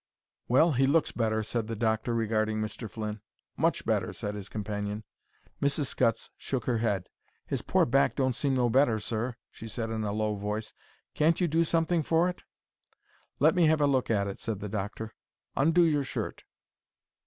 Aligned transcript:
"Well, 0.47 0.71
he 0.71 0.87
looks 0.87 1.11
better," 1.11 1.43
said 1.43 1.67
the 1.67 1.75
doctor, 1.75 2.15
regarding 2.15 2.59
Mr. 2.59 2.89
Flynn. 2.89 3.21
"Much 3.55 3.85
better," 3.85 4.13
said 4.13 4.33
his 4.33 4.49
companion. 4.49 5.03
Mrs. 5.61 5.85
Scutts 5.85 6.31
shook 6.37 6.65
her 6.65 6.79
head. 6.79 7.07
"His 7.45 7.61
pore 7.61 7.85
back 7.85 8.15
don't 8.15 8.35
seem 8.35 8.55
no 8.55 8.67
better, 8.67 8.97
sir," 8.97 9.35
she 9.51 9.67
said 9.67 9.91
in 9.91 10.03
a 10.03 10.11
low 10.11 10.33
voice. 10.33 10.73
"Can't 11.13 11.39
you 11.39 11.47
do 11.47 11.63
something 11.63 12.01
for 12.01 12.27
it?" 12.29 12.41
"Let 13.37 13.53
me 13.53 13.67
have 13.67 13.79
a 13.79 13.85
look 13.85 14.09
at 14.09 14.25
it," 14.25 14.39
said 14.39 14.59
the 14.59 14.69
doctor. 14.69 15.13
"Undo 15.55 15.83
your 15.83 16.03
shirt." 16.03 16.45